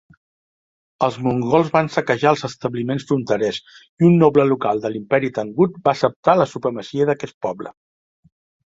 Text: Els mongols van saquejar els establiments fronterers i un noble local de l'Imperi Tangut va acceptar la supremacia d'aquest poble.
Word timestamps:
Els 1.07 1.19
mongols 1.27 1.69
van 1.75 1.89
saquejar 1.97 2.31
els 2.35 2.45
establiments 2.49 3.07
fronterers 3.11 3.61
i 3.69 4.09
un 4.11 4.19
noble 4.27 4.49
local 4.55 4.85
de 4.87 4.93
l'Imperi 4.97 5.33
Tangut 5.39 5.81
va 5.87 5.95
acceptar 5.97 6.41
la 6.43 6.53
supremacia 6.57 7.13
d'aquest 7.13 7.41
poble. 7.49 7.79